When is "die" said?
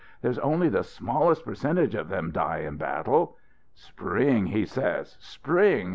2.31-2.61